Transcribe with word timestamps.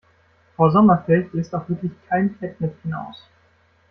Frau 0.55 0.71
Sommerfeld 0.71 1.31
lässt 1.35 1.53
auch 1.53 1.69
wirklich 1.69 1.91
kein 2.09 2.33
Fettnäpfchen 2.39 2.91
aus. 2.91 3.21